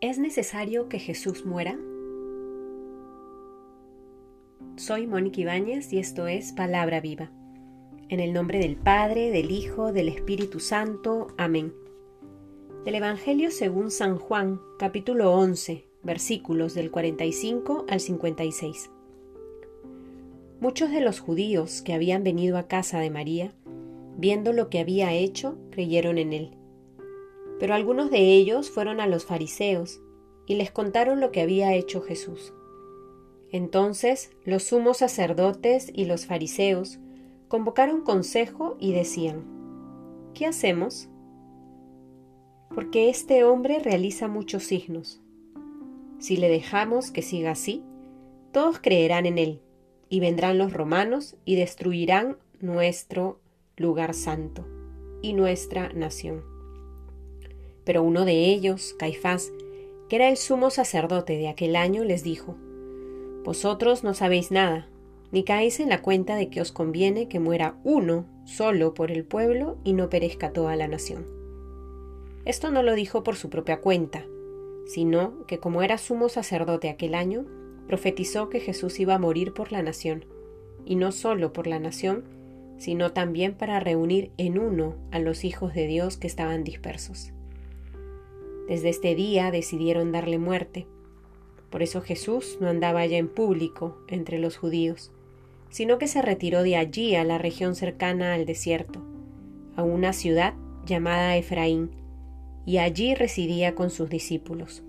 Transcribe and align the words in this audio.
¿Es 0.00 0.20
necesario 0.20 0.88
que 0.88 1.00
Jesús 1.00 1.44
muera? 1.44 1.76
Soy 4.76 5.08
Mónica 5.08 5.40
Ibáñez 5.40 5.92
y 5.92 5.98
esto 5.98 6.28
es 6.28 6.52
Palabra 6.52 7.00
Viva. 7.00 7.32
En 8.08 8.20
el 8.20 8.32
nombre 8.32 8.60
del 8.60 8.76
Padre, 8.76 9.32
del 9.32 9.50
Hijo, 9.50 9.92
del 9.92 10.08
Espíritu 10.08 10.60
Santo. 10.60 11.34
Amén. 11.36 11.74
Del 12.84 12.94
Evangelio 12.94 13.50
según 13.50 13.90
San 13.90 14.18
Juan, 14.18 14.60
capítulo 14.78 15.32
11, 15.32 15.88
versículos 16.04 16.74
del 16.74 16.92
45 16.92 17.86
al 17.88 17.98
56. 17.98 18.90
Muchos 20.60 20.92
de 20.92 21.00
los 21.00 21.18
judíos 21.18 21.82
que 21.82 21.92
habían 21.92 22.22
venido 22.22 22.56
a 22.56 22.68
casa 22.68 23.00
de 23.00 23.10
María, 23.10 23.52
viendo 24.16 24.52
lo 24.52 24.70
que 24.70 24.78
había 24.78 25.12
hecho, 25.12 25.58
creyeron 25.72 26.18
en 26.18 26.34
él. 26.34 26.57
Pero 27.58 27.74
algunos 27.74 28.10
de 28.10 28.34
ellos 28.34 28.70
fueron 28.70 29.00
a 29.00 29.06
los 29.06 29.24
fariseos 29.24 30.00
y 30.46 30.54
les 30.54 30.70
contaron 30.70 31.20
lo 31.20 31.30
que 31.30 31.40
había 31.40 31.74
hecho 31.74 32.00
Jesús. 32.00 32.52
Entonces 33.50 34.30
los 34.44 34.64
sumos 34.64 34.98
sacerdotes 34.98 35.90
y 35.94 36.04
los 36.04 36.26
fariseos 36.26 36.98
convocaron 37.48 38.02
consejo 38.02 38.76
y 38.78 38.92
decían, 38.92 39.44
¿qué 40.34 40.46
hacemos? 40.46 41.08
Porque 42.74 43.08
este 43.08 43.44
hombre 43.44 43.78
realiza 43.78 44.28
muchos 44.28 44.64
signos. 44.64 45.20
Si 46.18 46.36
le 46.36 46.48
dejamos 46.48 47.10
que 47.10 47.22
siga 47.22 47.52
así, 47.52 47.82
todos 48.52 48.78
creerán 48.80 49.26
en 49.26 49.38
él, 49.38 49.60
y 50.08 50.20
vendrán 50.20 50.58
los 50.58 50.72
romanos 50.72 51.36
y 51.44 51.56
destruirán 51.56 52.38
nuestro 52.60 53.40
lugar 53.76 54.14
santo 54.14 54.66
y 55.22 55.32
nuestra 55.32 55.90
nación. 55.92 56.57
Pero 57.88 58.02
uno 58.02 58.26
de 58.26 58.50
ellos, 58.50 58.94
Caifás, 58.98 59.50
que 60.10 60.16
era 60.16 60.28
el 60.28 60.36
sumo 60.36 60.68
sacerdote 60.68 61.38
de 61.38 61.48
aquel 61.48 61.74
año, 61.74 62.04
les 62.04 62.22
dijo, 62.22 62.54
Vosotros 63.44 64.04
no 64.04 64.12
sabéis 64.12 64.50
nada, 64.50 64.90
ni 65.32 65.42
caéis 65.42 65.80
en 65.80 65.88
la 65.88 66.02
cuenta 66.02 66.36
de 66.36 66.50
que 66.50 66.60
os 66.60 66.70
conviene 66.70 67.28
que 67.28 67.40
muera 67.40 67.78
uno 67.84 68.26
solo 68.44 68.92
por 68.92 69.10
el 69.10 69.24
pueblo 69.24 69.78
y 69.84 69.94
no 69.94 70.10
perezca 70.10 70.52
toda 70.52 70.76
la 70.76 70.86
nación. 70.86 71.26
Esto 72.44 72.70
no 72.70 72.82
lo 72.82 72.94
dijo 72.94 73.24
por 73.24 73.36
su 73.36 73.48
propia 73.48 73.80
cuenta, 73.80 74.26
sino 74.84 75.46
que 75.46 75.58
como 75.58 75.80
era 75.80 75.96
sumo 75.96 76.28
sacerdote 76.28 76.90
aquel 76.90 77.14
año, 77.14 77.46
profetizó 77.86 78.50
que 78.50 78.60
Jesús 78.60 79.00
iba 79.00 79.14
a 79.14 79.18
morir 79.18 79.54
por 79.54 79.72
la 79.72 79.82
nación, 79.82 80.26
y 80.84 80.96
no 80.96 81.10
solo 81.10 81.54
por 81.54 81.66
la 81.66 81.78
nación, 81.78 82.24
sino 82.76 83.12
también 83.12 83.54
para 83.54 83.80
reunir 83.80 84.30
en 84.36 84.58
uno 84.58 84.96
a 85.10 85.18
los 85.20 85.42
hijos 85.42 85.72
de 85.72 85.86
Dios 85.86 86.18
que 86.18 86.26
estaban 86.26 86.64
dispersos. 86.64 87.32
Desde 88.68 88.90
este 88.90 89.14
día 89.14 89.50
decidieron 89.50 90.12
darle 90.12 90.38
muerte. 90.38 90.86
Por 91.70 91.82
eso 91.82 92.02
Jesús 92.02 92.58
no 92.60 92.68
andaba 92.68 93.04
ya 93.06 93.16
en 93.16 93.28
público 93.28 93.98
entre 94.08 94.38
los 94.38 94.58
judíos, 94.58 95.10
sino 95.70 95.98
que 95.98 96.06
se 96.06 96.20
retiró 96.20 96.62
de 96.62 96.76
allí 96.76 97.14
a 97.14 97.24
la 97.24 97.38
región 97.38 97.74
cercana 97.74 98.34
al 98.34 98.44
desierto, 98.44 99.02
a 99.74 99.82
una 99.82 100.12
ciudad 100.12 100.54
llamada 100.84 101.36
Efraín, 101.36 101.90
y 102.66 102.76
allí 102.76 103.14
residía 103.14 103.74
con 103.74 103.88
sus 103.88 104.10
discípulos. 104.10 104.82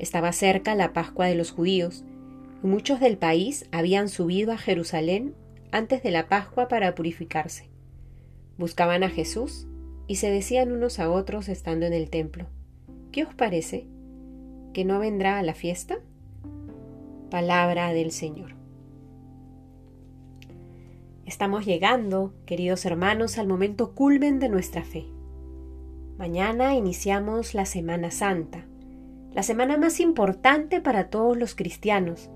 Estaba 0.00 0.32
cerca 0.32 0.74
la 0.74 0.92
Pascua 0.92 1.26
de 1.26 1.36
los 1.36 1.52
judíos, 1.52 2.04
y 2.64 2.66
muchos 2.66 2.98
del 2.98 3.16
país 3.16 3.68
habían 3.70 4.08
subido 4.08 4.52
a 4.52 4.58
Jerusalén 4.58 5.34
antes 5.70 6.02
de 6.02 6.10
la 6.10 6.28
Pascua 6.28 6.66
para 6.66 6.96
purificarse. 6.96 7.68
Buscaban 8.58 9.04
a 9.04 9.10
Jesús 9.10 9.68
y 10.08 10.16
se 10.16 10.30
decían 10.30 10.72
unos 10.72 10.98
a 10.98 11.10
otros 11.10 11.48
estando 11.48 11.86
en 11.86 11.92
el 11.92 12.10
templo, 12.10 12.46
¿qué 13.16 13.22
os 13.22 13.32
parece? 13.34 13.86
¿Que 14.74 14.84
no 14.84 14.98
vendrá 14.98 15.38
a 15.38 15.42
la 15.42 15.54
fiesta? 15.54 15.96
Palabra 17.30 17.94
del 17.94 18.10
Señor. 18.10 18.54
Estamos 21.24 21.64
llegando, 21.64 22.34
queridos 22.44 22.84
hermanos, 22.84 23.38
al 23.38 23.48
momento 23.48 23.94
culmen 23.94 24.38
de 24.38 24.50
nuestra 24.50 24.82
fe. 24.82 25.06
Mañana 26.18 26.76
iniciamos 26.76 27.54
la 27.54 27.64
Semana 27.64 28.10
Santa, 28.10 28.66
la 29.32 29.42
semana 29.42 29.78
más 29.78 29.98
importante 29.98 30.82
para 30.82 31.08
todos 31.08 31.38
los 31.38 31.54
cristianos, 31.54 32.28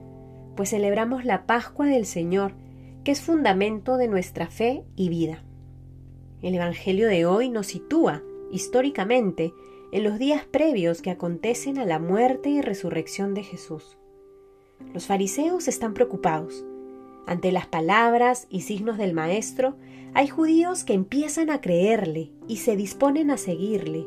pues 0.56 0.70
celebramos 0.70 1.26
la 1.26 1.44
Pascua 1.44 1.88
del 1.88 2.06
Señor, 2.06 2.54
que 3.04 3.10
es 3.10 3.20
fundamento 3.20 3.98
de 3.98 4.08
nuestra 4.08 4.46
fe 4.46 4.86
y 4.96 5.10
vida. 5.10 5.44
El 6.40 6.54
Evangelio 6.54 7.06
de 7.06 7.26
hoy 7.26 7.50
nos 7.50 7.66
sitúa, 7.66 8.22
históricamente, 8.50 9.52
en 9.92 10.04
los 10.04 10.18
días 10.18 10.44
previos 10.44 11.02
que 11.02 11.10
acontecen 11.10 11.78
a 11.78 11.84
la 11.84 11.98
muerte 11.98 12.48
y 12.48 12.60
resurrección 12.60 13.34
de 13.34 13.42
Jesús. 13.42 13.96
Los 14.94 15.06
fariseos 15.06 15.68
están 15.68 15.94
preocupados. 15.94 16.64
Ante 17.26 17.52
las 17.52 17.66
palabras 17.66 18.46
y 18.50 18.62
signos 18.62 18.98
del 18.98 19.12
Maestro, 19.12 19.76
hay 20.14 20.28
judíos 20.28 20.84
que 20.84 20.94
empiezan 20.94 21.50
a 21.50 21.60
creerle 21.60 22.30
y 22.48 22.58
se 22.58 22.76
disponen 22.76 23.30
a 23.30 23.36
seguirle. 23.36 24.06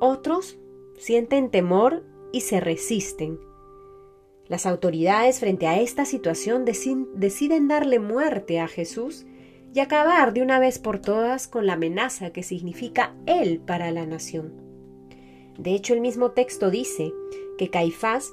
Otros 0.00 0.58
sienten 0.98 1.50
temor 1.50 2.04
y 2.32 2.42
se 2.42 2.60
resisten. 2.60 3.38
Las 4.48 4.66
autoridades 4.66 5.40
frente 5.40 5.66
a 5.66 5.80
esta 5.80 6.04
situación 6.04 6.64
deciden 6.64 7.68
darle 7.68 7.98
muerte 7.98 8.60
a 8.60 8.68
Jesús 8.68 9.26
y 9.74 9.80
acabar 9.80 10.32
de 10.32 10.42
una 10.42 10.58
vez 10.58 10.78
por 10.78 11.00
todas 11.00 11.48
con 11.48 11.66
la 11.66 11.74
amenaza 11.74 12.30
que 12.30 12.42
significa 12.42 13.14
Él 13.26 13.60
para 13.60 13.90
la 13.90 14.06
nación. 14.06 14.65
De 15.58 15.74
hecho, 15.74 15.94
el 15.94 16.00
mismo 16.00 16.32
texto 16.32 16.70
dice 16.70 17.12
que 17.58 17.70
Caifás 17.70 18.32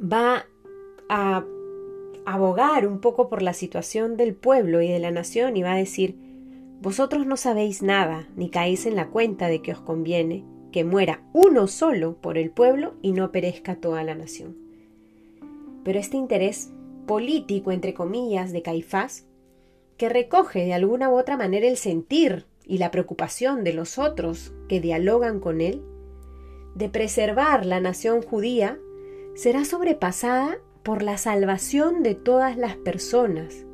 va 0.00 0.46
a 1.08 1.44
abogar 2.24 2.86
un 2.86 3.00
poco 3.00 3.28
por 3.28 3.42
la 3.42 3.54
situación 3.54 4.16
del 4.16 4.34
pueblo 4.34 4.82
y 4.82 4.88
de 4.88 4.98
la 4.98 5.10
nación 5.10 5.56
y 5.56 5.62
va 5.62 5.72
a 5.72 5.76
decir, 5.76 6.16
Vosotros 6.80 7.26
no 7.26 7.36
sabéis 7.36 7.82
nada, 7.82 8.28
ni 8.36 8.50
caéis 8.50 8.84
en 8.86 8.96
la 8.96 9.08
cuenta 9.08 9.48
de 9.48 9.62
que 9.62 9.72
os 9.72 9.80
conviene 9.80 10.44
que 10.72 10.84
muera 10.84 11.22
uno 11.32 11.68
solo 11.68 12.16
por 12.20 12.36
el 12.36 12.50
pueblo 12.50 12.94
y 13.00 13.12
no 13.12 13.32
perezca 13.32 13.76
toda 13.76 14.04
la 14.04 14.14
nación. 14.14 14.56
Pero 15.84 15.98
este 15.98 16.18
interés 16.18 16.70
político, 17.06 17.72
entre 17.72 17.94
comillas, 17.94 18.52
de 18.52 18.62
Caifás 18.62 19.26
que 19.96 20.10
recoge 20.10 20.66
de 20.66 20.74
alguna 20.74 21.08
u 21.08 21.18
otra 21.18 21.38
manera 21.38 21.66
el 21.66 21.78
sentir 21.78 22.44
y 22.66 22.76
la 22.76 22.90
preocupación 22.90 23.64
de 23.64 23.72
los 23.72 23.98
otros 23.98 24.52
que 24.68 24.80
dialogan 24.80 25.40
con 25.40 25.62
él, 25.62 25.80
de 26.76 26.88
preservar 26.88 27.66
la 27.66 27.80
nación 27.80 28.22
judía, 28.22 28.78
será 29.34 29.64
sobrepasada 29.64 30.58
por 30.84 31.02
la 31.02 31.18
salvación 31.18 32.04
de 32.04 32.14
todas 32.14 32.56
las 32.56 32.76
personas, 32.76 33.66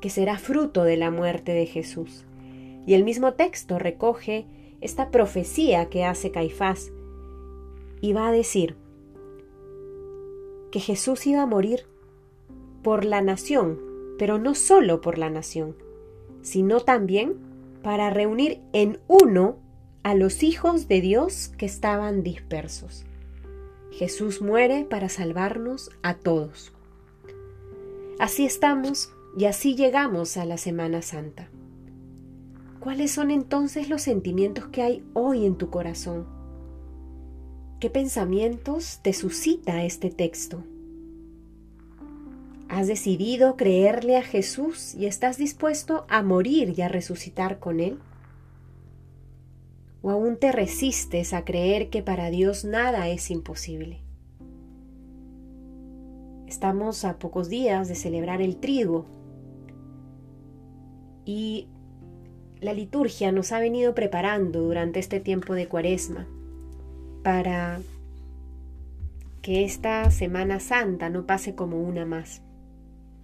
que 0.00 0.10
será 0.10 0.38
fruto 0.38 0.82
de 0.82 0.96
la 0.96 1.12
muerte 1.12 1.52
de 1.52 1.66
Jesús. 1.66 2.24
Y 2.84 2.94
el 2.94 3.04
mismo 3.04 3.34
texto 3.34 3.78
recoge 3.78 4.46
esta 4.80 5.12
profecía 5.12 5.88
que 5.88 6.04
hace 6.04 6.32
Caifás 6.32 6.90
y 8.00 8.12
va 8.12 8.26
a 8.26 8.32
decir 8.32 8.74
que 10.72 10.80
Jesús 10.80 11.24
iba 11.28 11.42
a 11.42 11.46
morir 11.46 11.86
por 12.82 13.04
la 13.04 13.20
nación 13.20 13.90
pero 14.20 14.36
no 14.36 14.54
solo 14.54 15.00
por 15.00 15.16
la 15.16 15.30
nación, 15.30 15.76
sino 16.42 16.80
también 16.80 17.38
para 17.82 18.10
reunir 18.10 18.60
en 18.74 19.00
uno 19.08 19.56
a 20.02 20.14
los 20.14 20.42
hijos 20.42 20.88
de 20.88 21.00
Dios 21.00 21.52
que 21.58 21.66
estaban 21.66 22.22
dispersos. 22.22 23.04
Jesús 23.92 24.40
muere 24.40 24.84
para 24.84 25.08
salvarnos 25.08 25.90
a 26.02 26.14
todos. 26.14 26.72
Así 28.18 28.46
estamos 28.46 29.12
y 29.36 29.44
así 29.44 29.76
llegamos 29.76 30.36
a 30.36 30.44
la 30.44 30.56
Semana 30.56 31.02
Santa. 31.02 31.50
¿Cuáles 32.80 33.10
son 33.10 33.30
entonces 33.30 33.90
los 33.90 34.00
sentimientos 34.00 34.68
que 34.68 34.82
hay 34.82 35.04
hoy 35.12 35.44
en 35.44 35.56
tu 35.56 35.68
corazón? 35.68 36.26
¿Qué 37.78 37.90
pensamientos 37.90 39.00
te 39.02 39.12
suscita 39.12 39.84
este 39.84 40.10
texto? 40.10 40.64
¿Has 42.68 42.86
decidido 42.86 43.56
creerle 43.56 44.16
a 44.16 44.22
Jesús 44.22 44.94
y 44.94 45.06
estás 45.06 45.36
dispuesto 45.36 46.06
a 46.08 46.22
morir 46.22 46.72
y 46.76 46.82
a 46.82 46.88
resucitar 46.88 47.58
con 47.58 47.80
Él? 47.80 47.98
¿O 50.02 50.10
aún 50.10 50.38
te 50.38 50.50
resistes 50.50 51.34
a 51.34 51.44
creer 51.44 51.90
que 51.90 52.02
para 52.02 52.30
Dios 52.30 52.64
nada 52.64 53.08
es 53.08 53.30
imposible? 53.30 53.98
Estamos 56.46 57.04
a 57.04 57.18
pocos 57.18 57.48
días 57.48 57.88
de 57.88 57.94
celebrar 57.94 58.40
el 58.40 58.56
trigo 58.56 59.06
y 61.24 61.68
la 62.60 62.72
liturgia 62.72 63.30
nos 63.30 63.52
ha 63.52 63.60
venido 63.60 63.94
preparando 63.94 64.60
durante 64.62 65.00
este 65.00 65.20
tiempo 65.20 65.54
de 65.54 65.68
cuaresma 65.68 66.26
para 67.22 67.80
que 69.42 69.64
esta 69.64 70.10
Semana 70.10 70.60
Santa 70.60 71.08
no 71.10 71.26
pase 71.26 71.54
como 71.54 71.80
una 71.80 72.04
más. 72.04 72.42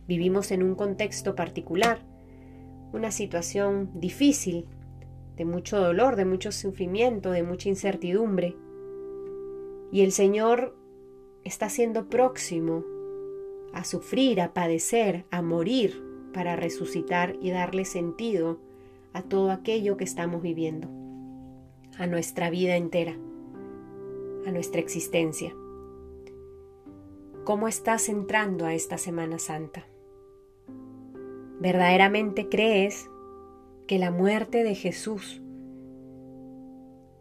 Vivimos 0.06 0.50
en 0.50 0.62
un 0.62 0.75
contexto 0.75 1.34
particular, 1.34 1.99
una 2.93 3.11
situación 3.11 3.90
difícil, 3.94 4.67
de 5.37 5.44
mucho 5.44 5.79
dolor, 5.79 6.17
de 6.17 6.25
mucho 6.25 6.50
sufrimiento, 6.53 7.31
de 7.31 7.43
mucha 7.43 7.69
incertidumbre. 7.69 8.56
Y 9.93 10.00
el 10.03 10.12
Señor 10.12 10.75
está 11.44 11.69
siendo 11.69 12.09
próximo 12.09 12.85
a 13.73 13.85
sufrir, 13.85 14.41
a 14.41 14.55
padecer, 14.55 15.27
a 15.31 15.43
morir 15.43 16.03
para 16.33 16.56
resucitar 16.56 17.37
y 17.41 17.50
darle 17.50 17.85
sentido 17.85 18.59
a 19.12 19.23
todo 19.23 19.50
aquello 19.50 19.97
que 19.97 20.05
estamos 20.05 20.43
viviendo, 20.43 20.88
a 21.99 22.06
nuestra 22.06 22.50
vida 22.50 22.77
entera, 22.77 23.17
a 24.47 24.50
nuestra 24.50 24.81
existencia. 24.81 25.55
¿Cómo 27.44 27.69
estás 27.69 28.09
entrando 28.09 28.67
a 28.67 28.75
esta 28.75 28.99
Semana 28.99 29.39
Santa? 29.39 29.87
¿Verdaderamente 31.61 32.49
crees 32.49 33.09
que 33.87 33.99
la 33.99 34.11
muerte 34.11 34.65
de 34.65 34.75
Jesús 34.75 35.41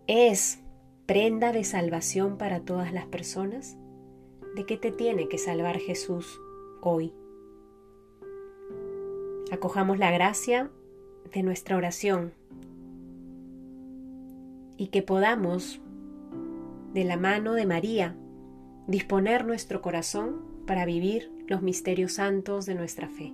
es 0.08 0.60
prenda 1.06 1.52
de 1.52 1.64
salvación 1.64 2.38
para 2.38 2.62
todas 2.62 2.92
las 2.92 3.06
personas? 3.06 3.78
¿De 4.56 4.66
qué 4.66 4.78
te 4.78 4.92
tiene 4.92 5.28
que 5.28 5.38
salvar 5.38 5.78
Jesús 5.78 6.40
hoy? 6.82 7.14
Acojamos 9.52 10.00
la 10.00 10.12
gracia 10.12 10.72
de 11.34 11.44
nuestra 11.44 11.78
oración 11.78 12.34
y 14.78 14.88
que 14.88 15.02
podamos, 15.04 15.82
de 16.94 17.04
la 17.04 17.18
mano 17.18 17.54
de 17.54 17.66
María, 17.66 18.18
disponer 18.88 19.46
nuestro 19.46 19.82
corazón 19.82 20.42
para 20.66 20.86
vivir 20.86 21.32
los 21.48 21.62
misterios 21.62 22.14
santos 22.14 22.66
de 22.66 22.76
nuestra 22.76 23.08
fe. 23.08 23.34